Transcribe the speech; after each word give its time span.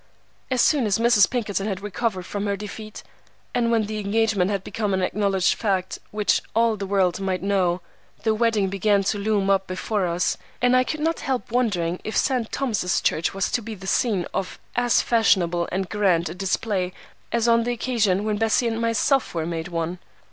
As 0.49 0.63
soon 0.63 0.87
as 0.87 0.97
Mrs. 0.97 1.29
Pinkerton 1.29 1.67
had 1.67 1.79
recovered 1.81 2.25
from 2.25 2.47
her 2.47 2.57
defeat, 2.57 3.03
and 3.53 3.69
when 3.69 3.85
the 3.85 3.99
engagement 3.99 4.49
had 4.49 4.63
become 4.63 4.95
an 4.95 5.03
acknowledged 5.03 5.53
fact 5.53 5.99
which 6.09 6.41
all 6.55 6.75
the 6.75 6.87
world 6.87 7.19
might 7.19 7.43
know, 7.43 7.81
the 8.23 8.33
wedding 8.33 8.67
began 8.67 9.03
to 9.03 9.19
loom 9.19 9.51
up 9.51 9.67
before 9.67 10.07
us, 10.07 10.39
and 10.59 10.75
I 10.75 10.83
could 10.83 11.01
not 11.01 11.19
help 11.19 11.51
wondering 11.51 11.99
if 12.03 12.17
St. 12.17 12.51
Thomas's 12.51 12.99
Church 12.99 13.35
was 13.35 13.51
to 13.51 13.61
be 13.61 13.75
the 13.75 13.85
scene 13.85 14.25
of 14.33 14.57
as 14.75 15.03
fashionable 15.03 15.69
and 15.71 15.87
grand 15.87 16.29
a 16.29 16.33
display 16.33 16.93
as 17.31 17.47
on 17.47 17.61
the 17.61 17.71
occasion 17.73 18.23
when 18.23 18.37
Bessie 18.37 18.67
and 18.67 18.81
myself 18.81 19.35
were 19.35 19.45
made 19.45 19.67
one. 19.67 19.99